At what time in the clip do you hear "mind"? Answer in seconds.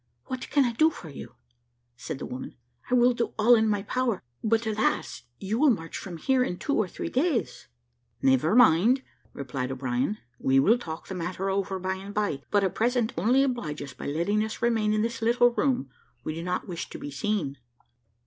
8.55-9.03